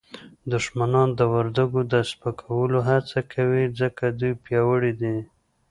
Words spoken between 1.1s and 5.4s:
د وردګو د سپکولو هڅه کوي ځکه دوی پیاوړي دي